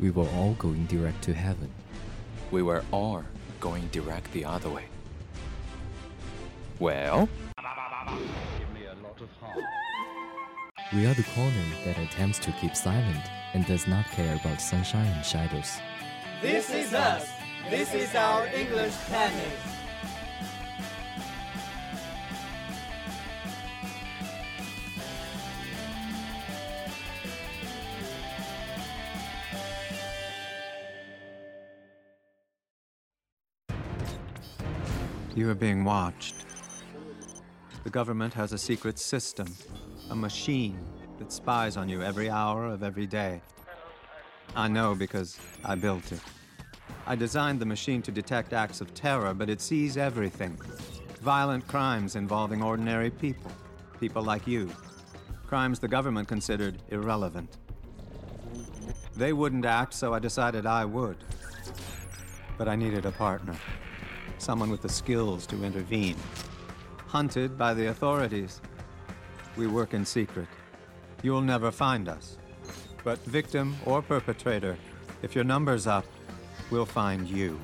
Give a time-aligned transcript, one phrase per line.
[0.00, 1.70] We were all going direct to heaven.
[2.50, 3.22] We were all
[3.60, 4.84] going direct the other way.
[6.78, 7.28] Well,
[10.94, 15.06] We are the corner that attempts to keep silent and does not care about sunshine
[15.06, 15.78] and shadows.
[16.40, 17.28] This is us.
[17.68, 19.52] This is our English planet.
[35.40, 36.34] You are being watched.
[37.82, 39.46] The government has a secret system,
[40.10, 40.78] a machine
[41.18, 43.40] that spies on you every hour of every day.
[44.54, 46.20] I know because I built it.
[47.06, 50.58] I designed the machine to detect acts of terror, but it sees everything
[51.22, 53.50] violent crimes involving ordinary people,
[53.98, 54.70] people like you,
[55.46, 57.56] crimes the government considered irrelevant.
[59.16, 61.16] They wouldn't act, so I decided I would.
[62.58, 63.56] But I needed a partner,
[64.40, 66.16] someone with the skills to intervene.
[67.06, 68.60] Hunted by the authorities.
[69.56, 70.48] We work in secret.
[71.22, 72.38] You'll never find us.
[73.04, 74.76] But victim or perpetrator,
[75.22, 76.04] if your number's up,
[76.70, 77.58] we'll find you.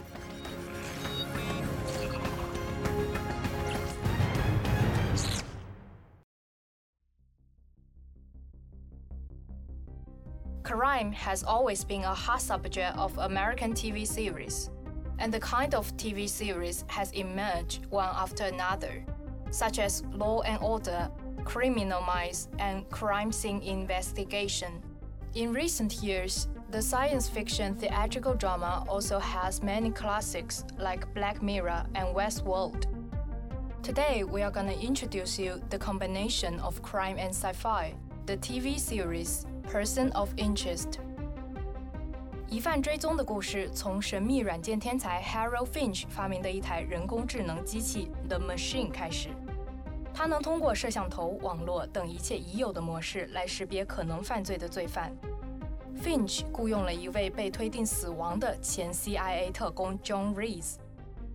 [10.63, 14.69] Crime has always been a hot subject of American TV series,
[15.19, 19.05] and the kind of TV series has emerged one after another,
[19.51, 21.11] such as Law and Order,
[21.45, 24.83] Criminal Minds, and Crime Scene Investigation.
[25.35, 31.87] In recent years, the science fiction theatrical drama also has many classics like Black Mirror
[31.95, 32.87] and Westworld.
[33.83, 37.95] Today, we are going to introduce you the combination of crime and sci-fi,
[38.27, 40.99] the TV series Person of Interest.
[42.49, 49.31] 疑犯追踪的故事从神秘软件天才 Harold Finch 发明的一台人工智能机器 The Machine 开始。
[50.15, 55.13] 它能通过摄像头、网络等一切已有的模式来识别可能犯罪的罪犯。
[56.01, 60.77] Finch 雇佣了一位被推定死亡的前 CIA 特工 John Reese。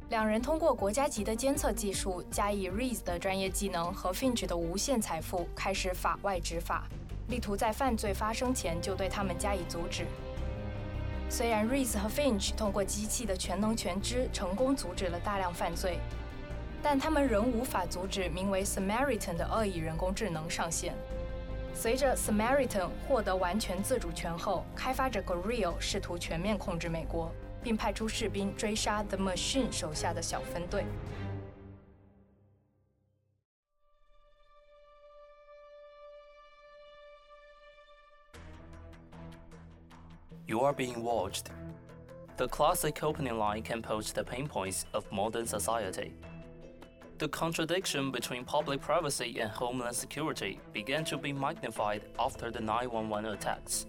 [0.09, 6.87] 两人通过国家级的监测技术，加以 Reese 的专业技能和 Finch 的无限财富，开始法外执法，
[7.27, 10.05] 力图在犯罪发生前就对他们加以阻止。
[11.31, 15.97] 虽然 Reese 和 Finch 通过机器的全能全知，成功阻止了大量犯罪，
[16.83, 20.93] 但他们仍无法阻止名为 Samaritan 的恶意人工智能上线。
[21.73, 27.31] 随着 Samaritan 获得完全自主权后，开发者 Gorilla 试图全面控制美国，
[27.63, 30.83] 并派出士兵追杀 The Machine 手下的小分队。
[40.51, 41.49] You are being watched.
[42.35, 46.13] The classic opening line can pose the pain points of modern society.
[47.19, 53.31] The contradiction between public privacy and homeland security began to be magnified after the 911
[53.31, 53.85] attacks.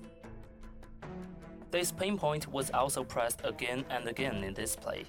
[1.72, 5.02] This pain point was also pressed again and again in this play.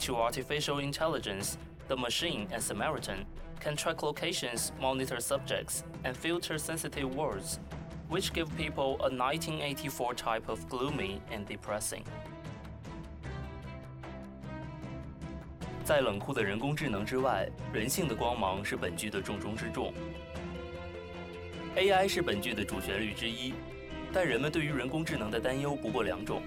[0.00, 1.56] To artificial intelligence,
[1.86, 3.24] the machine and Samaritan
[3.58, 7.58] can track locations, monitor subjects, and filter sensitive words.
[8.08, 12.02] Which give people a 1984 type of gloomy and depressing.
[15.84, 19.92] 在冷酷的人工智能之外，人性的光芒是本剧的重中之重。
[21.76, 23.54] AI 是本剧的主旋律之一，
[24.12, 26.42] 但人们对于人工智能的担忧不过两种：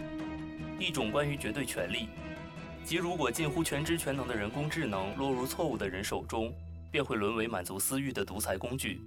[0.77, 2.09] 一种关于绝对权力，
[2.83, 6.53] 即如果近乎全知全能的人工智能落入错误的人手中，
[6.91, 8.99] 便会沦为满足私欲的独裁工具；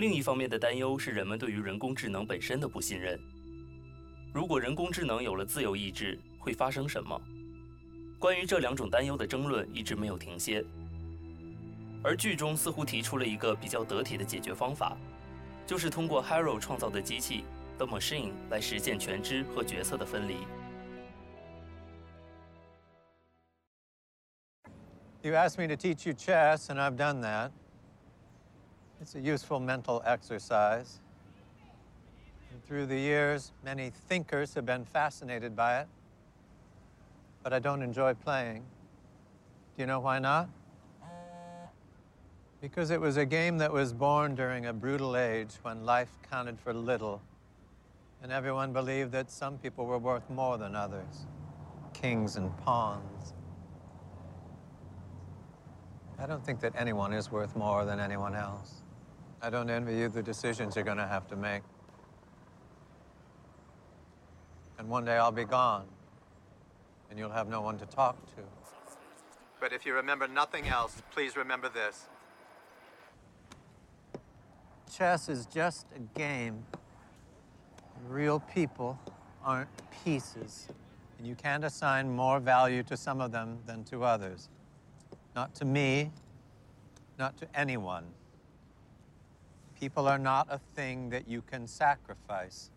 [0.00, 3.20] 另一方面的担忧是人们对于人工智能本身的不信任。
[4.32, 7.20] 如果人工智能有了自由意志，会发生什么？
[8.18, 10.64] 关于这两种担忧的争论一直没有停歇，
[12.02, 14.96] 而剧中似乎提出了一个比较得体的解决方法，
[15.66, 17.44] 就是通过 Harold 创造的机器
[17.76, 20.36] The Machine 来实现全知和角色的分离。
[25.20, 27.50] You asked me to teach you chess, and I've done that.
[29.00, 31.00] It's a useful mental exercise.
[32.52, 35.88] And through the years, many thinkers have been fascinated by it
[37.42, 38.62] but I don't enjoy playing.
[39.76, 40.48] Do you know why not?
[42.60, 46.60] Because it was a game that was born during a brutal age when life counted
[46.60, 47.22] for little,
[48.22, 51.26] and everyone believed that some people were worth more than others
[51.92, 53.34] kings and pawns.
[56.18, 58.82] I don't think that anyone is worth more than anyone else.
[59.42, 61.62] I don't envy you the decisions you're going to have to make.
[64.78, 65.86] And one day I'll be gone
[67.10, 68.42] and you'll have no one to talk to.
[69.60, 72.06] But if you remember nothing else, please remember this.
[74.90, 76.64] Chess is just a game.
[78.08, 78.98] Real people
[79.44, 79.68] aren't
[80.04, 80.68] pieces,
[81.18, 84.48] and you can't assign more value to some of them than to others.
[85.36, 86.10] Not to me,
[87.18, 88.04] not to anyone.
[89.79, 92.71] People are not a thing that you can sacrifice.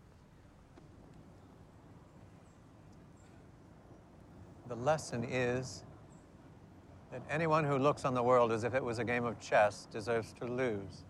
[4.69, 5.84] The lesson is
[7.10, 9.87] that anyone who looks on the world as if it was a game of chess
[9.90, 11.05] deserves to lose.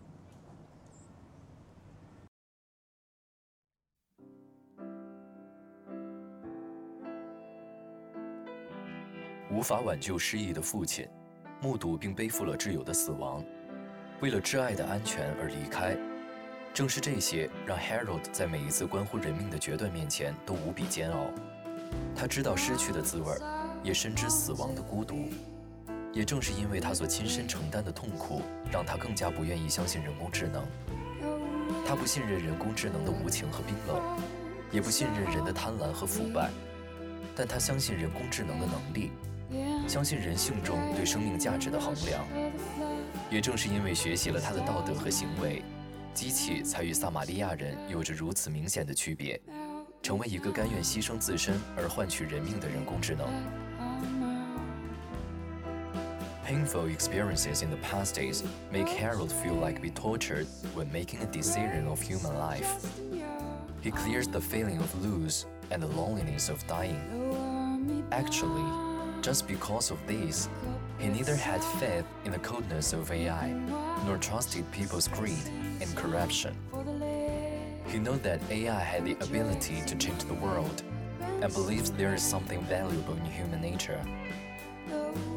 [9.50, 11.08] 无法挽救失忆的父亲，
[11.60, 13.42] 目睹并背负了挚友的死亡，
[14.23, 15.97] 为了挚爱的安全而离开。
[16.73, 21.29] 正是这些，让 Harold 在每一次关乎人命的决断面前都无比煎熬。
[22.15, 23.35] 他知道失去的滋味，
[23.83, 25.27] 也深知死亡的孤独。
[26.13, 28.41] 也正是因为他所亲身承担的痛苦，
[28.71, 30.65] 让他更加不愿意相信人工智能。
[31.85, 34.01] 他不信任人工智能的无情和冰冷，
[34.71, 36.49] 也不信任人的贪婪和腐败。
[37.35, 39.11] 但他相信人工智能的能力，
[39.85, 42.25] 相信人性中对生命价值的衡量。
[43.32, 45.62] 也正是因为学习了他的道德和行为，
[46.14, 49.40] 机器才与撒玛利亚人有着如此明显的区别。
[50.00, 53.28] 成为一个甘愿牺牲自身而换取人命的人工智能。
[56.46, 58.42] Painful experiences in the past days
[58.72, 62.68] make Harold feel like be tortured when making a decision of human life.
[63.82, 67.02] He clears the feeling of lose and the loneliness of dying.
[68.10, 68.64] Actually,
[69.23, 70.49] just because of this,
[70.99, 73.53] he neither had faith in the coldness of AI,
[74.05, 75.47] nor trusted people's greed
[75.79, 76.53] and corruption.
[77.87, 80.83] He knows that AI had the ability to change the world
[81.41, 84.01] and believes there is something valuable in human nature.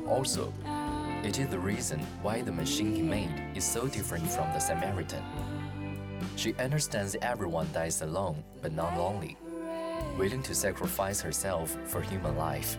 [0.09, 0.53] Also,
[1.23, 5.23] it is the reason why the machine he made is so different from the Samaritan.
[6.35, 9.37] She understands everyone dies alone but not lonely,
[10.19, 12.77] willing to sacrifice herself for human life.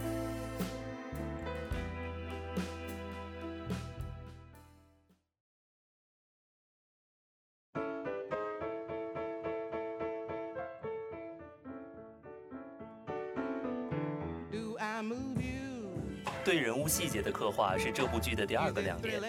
[16.43, 19.21] 对人物细节的刻画是这部剧的第二个亮点。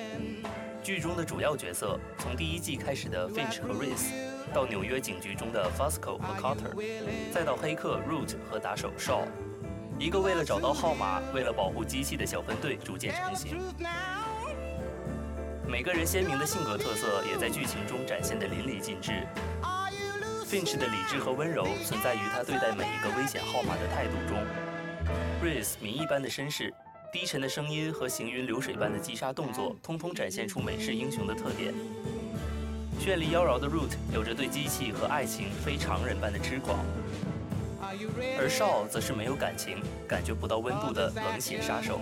[0.82, 4.12] 剧中的主要角色，从第一季开始的 Finch 和 Reese，
[4.54, 9.24] 到纽约警局中的 Fusco 和 Carter，再到黑客 Root 和打手 Shaw，
[9.98, 13.60] 一个为了找到号码、为了保护机器的小分队逐渐成型。
[15.66, 19.26] 每个人鲜明的性格特色也在剧情中展现得淋漓尽致。
[20.46, 24.38] Finch 的理智和温柔存在于他对待每一个危险号码的态度中。
[25.42, 26.74] Reese 谜一般的身世。
[27.12, 31.72] 低沉的声音和行云流水般的击杀动作，通通展现出美式英雄的特点。
[33.00, 36.84] 绚丽妖娆的 Root 有着对机器和爱情非常人般的痴狂，
[38.36, 42.00] 而 Shaw 则是没有感情、感觉不到温度的冷血杀手。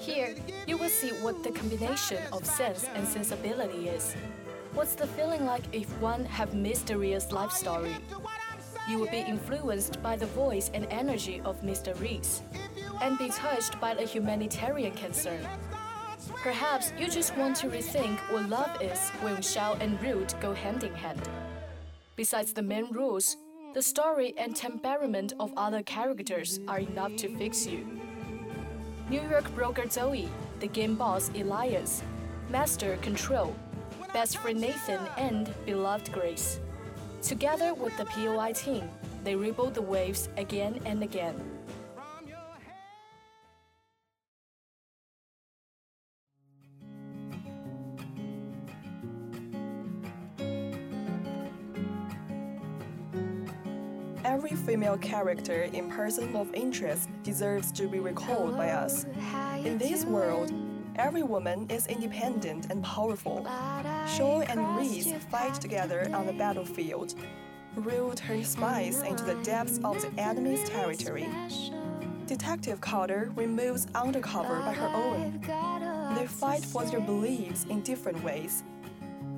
[0.00, 0.34] Here,
[0.66, 4.14] you will see what the combination of sense and sensibility is.
[4.74, 7.94] What's the feeling like if one have mysterious life story?
[8.88, 11.98] You will be influenced by the voice and energy of Mr.
[12.00, 12.42] Reese,
[13.02, 15.44] and be touched by the humanitarian concern.
[16.36, 20.84] Perhaps you just want to rethink what love is when Shaw and Root go hand
[20.84, 21.20] in hand.
[22.14, 23.36] Besides the main rules,
[23.74, 27.86] the story and temperament of other characters are enough to fix you.
[29.10, 30.28] New York broker Zoe,
[30.60, 32.02] the game boss Elias,
[32.48, 33.54] Master Control,
[34.12, 36.60] best friend Nathan, and beloved Grace.
[37.26, 38.88] Together with the POI team,
[39.24, 41.34] they rebuild the waves again and again.
[54.24, 59.04] Every female character in Person of Interest deserves to be recalled by us.
[59.64, 60.52] In this world,
[60.98, 63.46] Every woman is independent and powerful.
[64.06, 67.14] Shaw and Reese fight together on the battlefield.
[67.74, 71.28] Root turns spies into the depths of the enemy's territory.
[72.26, 75.40] Detective Carter removes undercover by her own.
[76.14, 78.64] They fight for their beliefs in different ways.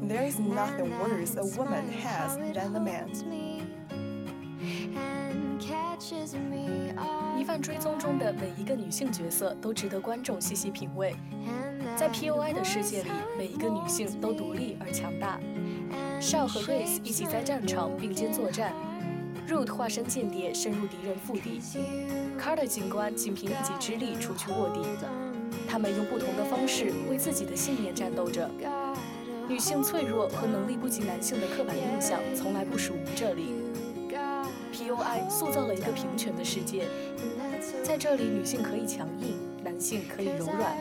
[0.02, 3.12] There is nothing worse a woman has than a man.
[7.38, 11.14] 疑犯追踪中的每一个女性角色都值得观众细细品味。
[11.98, 15.40] 在 POI 的世界里，每一个女性都独立而强大。
[16.20, 18.72] 少和 Race 一起在战场并肩作战
[19.48, 21.60] ，Root 化身间谍深入敌人腹地
[22.40, 24.80] ，Carter 警官仅凭一己之力除去卧底。
[25.68, 28.48] 他们用不同的方式为自己的信念战斗着。
[29.48, 33.54] 女性脆弱和能力不及男性的刻板印象从来不属于这里。
[34.72, 36.86] POI 塑造了一个平权的世界，
[37.82, 40.76] 在这里，女性可以强硬，男性可以柔软，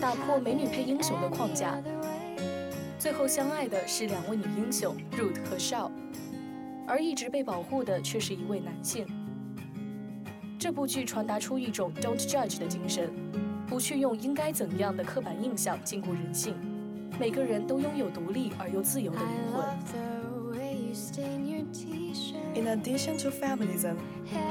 [0.00, 1.80] 打破美女配英雄的框架。
[2.98, 5.90] 最后相爱的是两位女英雄 Root 和 Shaw，
[6.86, 9.06] 而一直被保护的却是一位男性。
[10.58, 13.10] 这部剧传达出一种 Don't judge 的精神，
[13.66, 16.54] 不去用应该怎样的刻板印象禁锢人性。
[17.18, 19.64] 每个人都拥有独立而又自由的灵魂。
[22.54, 23.96] In addition to feminism,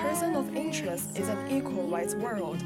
[0.02, 2.64] person of interest is an equal rights world.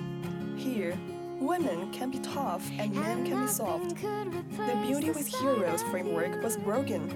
[0.57, 0.95] Here,
[1.39, 3.95] women can be tough and men can be soft.
[4.01, 7.09] The Beauty with Heroes framework was broken.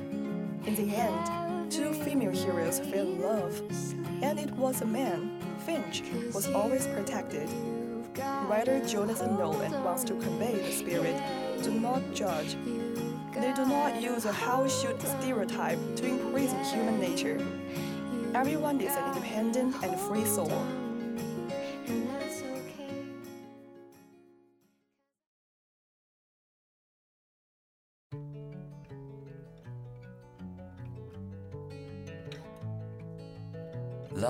[0.66, 3.62] In the end, two female heroes fell in love,
[4.22, 6.04] and it was a man, Finch,
[6.34, 7.50] was always protected.
[8.48, 11.22] Writer Jonathan Nolan wants to convey the spirit
[11.64, 12.58] do not judge.
[13.34, 17.40] They do not use a how should stereotype to imprison human nature.
[18.36, 20.52] Everyone is an independent and free soul.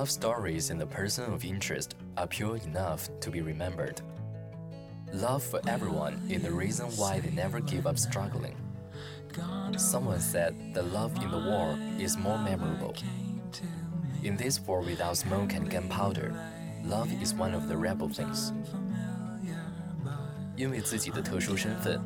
[0.03, 4.01] Love stories in the person of interest are pure enough to be remembered.
[5.13, 8.57] Love for everyone is the reason why they never give up struggling.
[9.77, 12.95] Someone said the love in the war is more memorable.
[14.23, 16.35] In this war without smoke and gunpowder,
[16.85, 18.53] love is one of the rebel things.
[20.57, 22.01] 因为自己的特殊身份，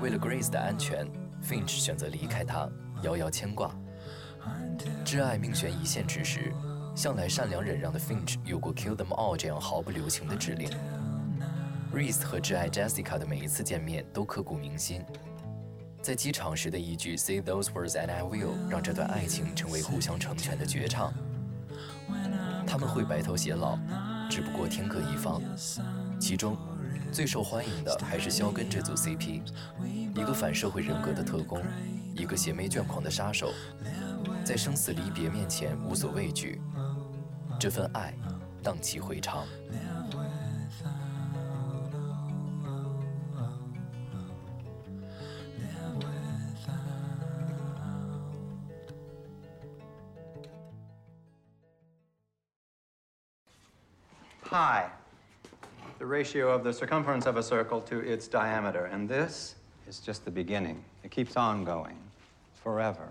[0.00, 1.06] 为了 Grace 的安全，
[1.44, 2.68] Finch 选择离开她，
[3.02, 3.70] 遥遥牵挂。
[5.04, 6.52] 挚爱命悬一线之时，
[6.95, 10.69] 向来善良忍让的 Finch 有过 kill them all 这样毫不留情的指令。
[11.93, 15.03] Reese 和挚爱 Jessica 的每一次见面都刻骨铭心。
[16.01, 21.13] 在机场时的一句 "Say those words and I will" 让这段爱情成为互相成全的绝唱。
[22.67, 23.77] 他们会白头偕老，
[24.29, 25.41] 只不过天各一方。
[26.19, 26.57] 其中
[27.11, 29.41] 最受欢迎的还是肖根这组 CP，
[30.15, 31.61] 一个反社会人格的特工，
[32.15, 33.53] 一个邪魅眷狂的杀手，
[34.43, 36.59] 在生死离别面前无所畏惧。
[37.62, 38.14] 这份爱
[38.62, 39.46] 荡气回肠。
[54.48, 54.88] pi,
[55.98, 58.86] the ratio of the circumference of a circle to its diameter.
[58.86, 59.56] And this
[59.86, 60.82] is just the beginning.
[61.04, 61.98] It keeps on going
[62.62, 63.08] forever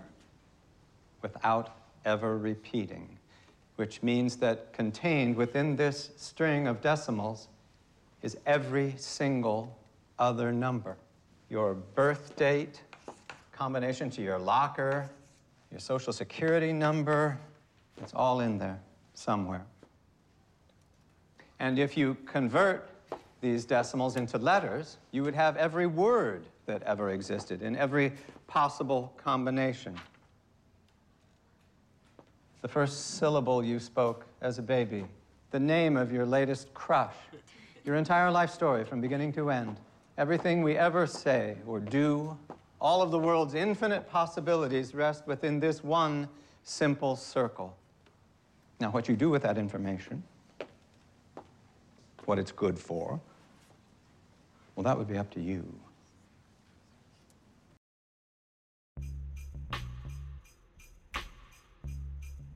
[1.22, 3.08] without ever repeating,
[3.75, 7.47] which means that contained within this string of decimals
[8.21, 9.75] is every single
[10.19, 10.95] other number.
[11.49, 12.81] Your birth date,
[13.51, 15.09] combination to your locker,
[15.71, 17.37] your social security number,
[18.01, 18.79] it's all in there
[19.13, 19.65] somewhere.
[21.59, 22.89] And if you convert
[23.41, 28.13] these decimals into letters, you would have every word that ever existed in every
[28.47, 29.95] possible combination.
[32.63, 35.03] The first syllable you spoke as a baby,
[35.51, 37.13] the name of your latest crush,
[37.83, 39.81] your entire life story from beginning to end,
[40.17, 42.37] everything we ever say or do,
[42.79, 46.29] all of the world's infinite possibilities rest within this one
[46.63, 47.75] simple circle.
[48.79, 50.23] Now, what you do with that information,
[52.23, 53.19] what it's good for,
[54.77, 55.65] well, that would be up to you.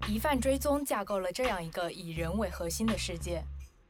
[0.08, 3.44] 疑犯追踪架构了这样一个以人为核心的世界，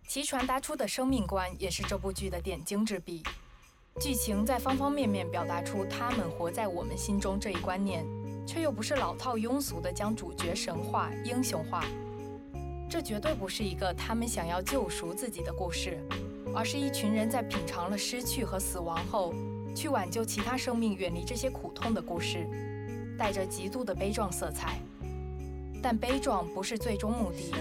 [0.07, 3.21] 其传达出的生命观也是这部剧的点睛之笔。
[4.01, 8.03] 剧情在方方面面表达出他们活在我们心中这一观念，
[8.47, 11.83] 却又不是老套庸俗的将主角神话、英雄化。
[12.89, 16.03] 这绝对不是一个他们想要救赎自己的故事，
[16.55, 19.35] 而是一群人在品尝了失去和死亡后，
[19.75, 22.47] 去挽救其他生命远离这些苦痛的故事，
[23.19, 24.79] 带着极度的悲壮色彩。
[25.82, 27.52] 但悲壮不是最终目的。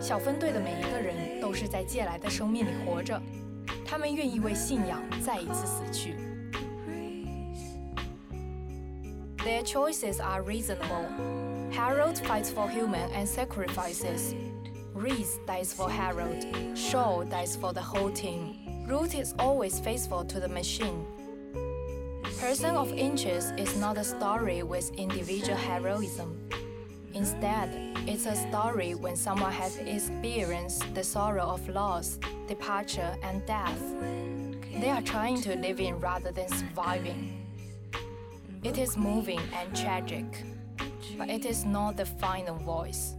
[0.00, 3.20] 小分队的每一个人都是在借来的生命里活着，
[3.84, 6.14] 他们愿意为信仰再一次死去。
[9.38, 11.06] Their choices are reasonable.
[11.72, 14.34] Harold fights for human and sacrifices.
[14.94, 16.44] Reese dies for Harold.
[16.74, 18.56] Shaw dies for the whole team.
[18.86, 21.06] Ruth is always faithful to the machine.
[22.38, 26.36] Person of Interest is not a story with individual heroism.
[27.15, 27.69] Instead,
[28.07, 33.81] it's a story when someone has experienced the sorrow of loss, departure, and death.
[34.81, 37.41] They are trying to live in rather than surviving.
[38.63, 40.25] It is moving and tragic,
[41.17, 43.15] but it is not the final voice.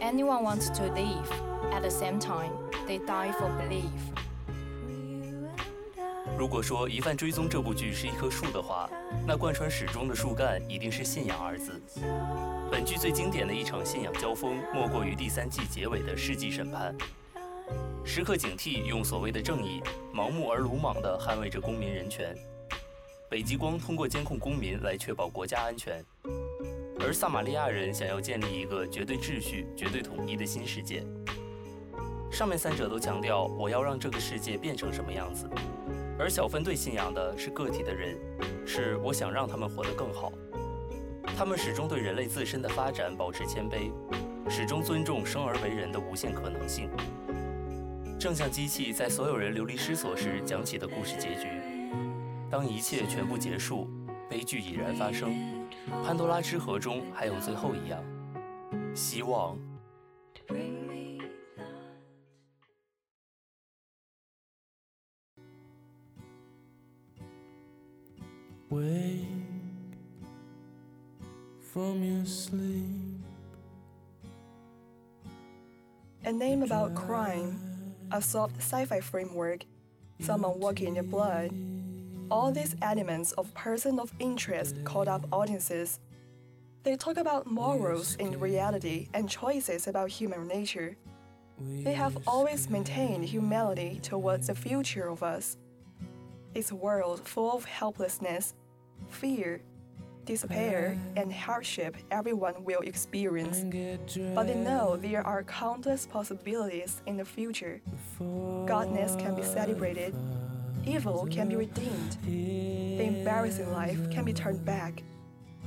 [0.00, 1.30] Anyone wants to live,
[1.72, 2.50] at the same time,
[2.88, 4.27] they die for belief.
[6.38, 8.88] 如果说《疑犯追踪》这部剧是一棵树的话，
[9.26, 11.82] 那贯穿始终的树干一定是“信仰”二字。
[12.70, 16.96] 本剧最经典的一场信仰交锋，莫过于第三季结尾的世纪审判。
[18.04, 19.82] 时刻警惕，用所谓的正义，
[20.14, 22.32] 盲目而鲁莽地捍卫着公民人权。
[23.28, 26.04] 北极光通过监控公民来确保国家安全，
[27.00, 31.04] 而撒玛利亚人想要建立一个绝对秩序、绝对统一的新世界。
[32.30, 35.50] 上面三者都强调，我要让这个世界变成什么样子。
[36.18, 38.18] 而小分队信仰的是个体的人，
[38.66, 40.32] 是我想让他们活得更好。
[41.36, 43.92] 他们始终对人类自身的发展保持谦卑，
[44.50, 46.90] 始终尊重生而为人的无限可能性。
[48.18, 51.46] 正像机器在所有人流离失所时讲起的故事结局：
[52.50, 53.88] 当一切全部结束，
[54.28, 55.32] 悲剧已然发生，
[56.04, 58.02] 潘多拉之盒中还有最后一样——
[58.92, 59.56] 希望。
[71.72, 72.84] From your sleep.
[76.24, 77.58] A name about crime,
[78.12, 79.64] a soft sci fi framework,
[80.20, 81.50] someone walking in blood.
[82.30, 85.98] All these elements of person of interest called up audiences.
[86.82, 90.96] They talk about morals in reality and choices about human nature.
[91.58, 95.56] They have always maintained humility towards the future of us.
[96.54, 98.54] It's a world full of helplessness,
[99.08, 99.60] fear,
[100.24, 103.64] despair, and hardship everyone will experience.
[104.34, 107.80] But they know there are countless possibilities in the future.
[108.20, 110.14] Godness can be celebrated,
[110.86, 115.02] evil can be redeemed, the embarrassing life can be turned back,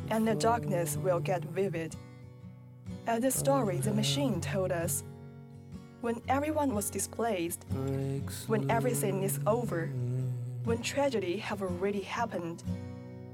[0.09, 1.95] and the darkness will get vivid.
[3.07, 5.03] As the story The Machine told us,
[6.01, 7.65] when everyone was displaced,
[8.47, 9.87] when everything is over,
[10.65, 12.63] when tragedy have already happened,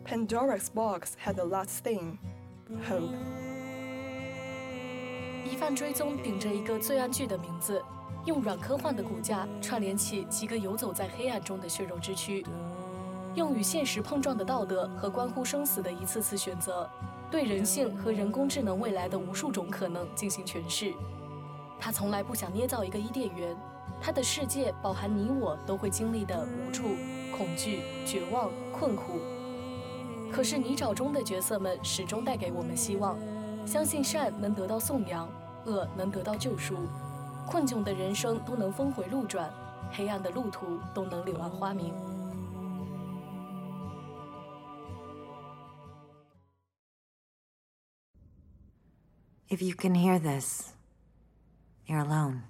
[0.10, 2.18] Pandora's box had the last thing,
[2.90, 3.12] hope.
[5.44, 7.84] 疑犯追踪顶着一个罪案剧的名字，
[8.26, 12.46] 用软科幻的骨架串联起几个游走在黑暗中的血肉之躯，
[13.36, 16.90] 用与现实碰撞的道德和关乎生死的一次次选择，
[17.30, 20.94] 对人性和人工智能未来的无数种可能进行诠释。
[21.78, 23.54] 他从来不想捏造一个伊甸园，
[24.00, 26.84] 他的世界饱含你我都会经历的无助、
[27.38, 29.20] 恐惧、绝望、困苦。
[30.32, 33.18] 可是泥沼中的角色们始终带给我们希望，
[33.66, 35.28] 相信善能得到颂扬，
[35.66, 36.76] 恶能得到救赎，
[37.48, 39.52] 困窘的人生都能峰回路转，
[39.92, 41.94] 黑暗的路途都能柳暗花明。
[49.50, 50.74] If you can hear this,
[51.88, 52.42] you're alone.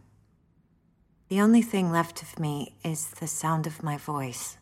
[1.30, 4.56] The only thing left of me is the sound of my voice.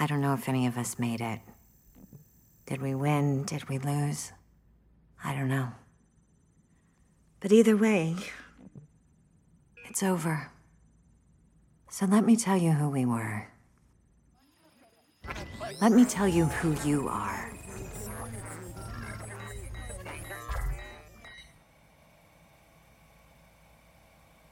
[0.00, 1.40] I don't know if any of us made it.
[2.66, 3.44] Did we win?
[3.44, 4.32] Did we lose?
[5.24, 5.72] I don't know.
[7.40, 8.16] But either way,
[9.86, 10.50] it's over.
[11.90, 13.48] So let me tell you who we were.
[15.80, 17.52] Let me tell you who you are.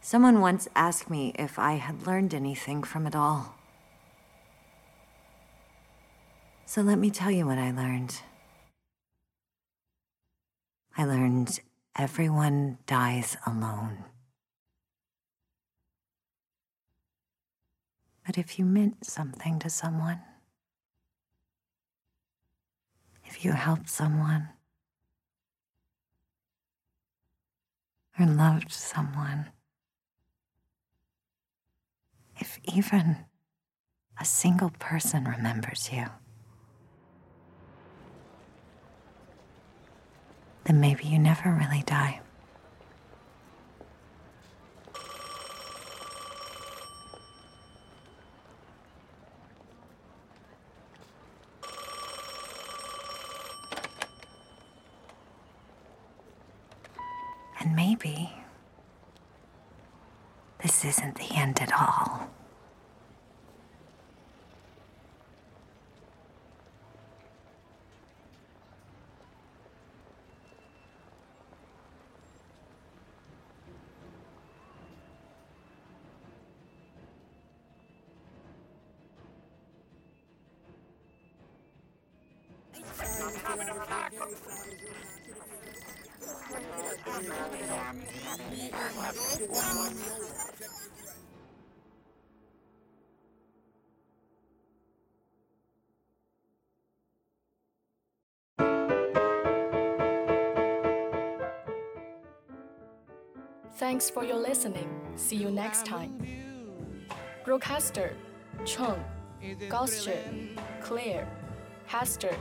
[0.01, 3.57] Someone once asked me if I had learned anything from it all.
[6.77, 8.21] So let me tell you what I learned.
[10.95, 11.61] I learned
[11.99, 14.05] everyone dies alone.
[18.27, 20.21] But if you meant something to someone,
[23.25, 24.51] if you helped someone,
[28.21, 29.47] or loved someone,
[32.39, 33.25] if even
[34.21, 36.09] a single person remembers you,
[40.66, 42.20] then maybe you never really die.
[57.61, 58.33] And maybe
[60.62, 62.29] this isn't the end at all.
[103.77, 104.89] Thanks for your listening.
[105.17, 106.19] See you next time.
[107.45, 108.17] Broadcaster
[108.65, 108.99] Cheung,
[109.69, 111.29] Gaussier, Claire,
[111.85, 112.35] Hester,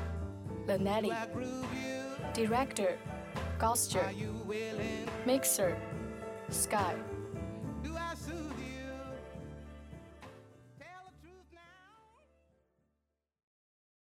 [0.65, 1.13] Linetti.
[2.36, 2.98] Director
[3.58, 4.04] Gaussier.
[5.26, 5.78] Mixer
[6.52, 7.14] Skye.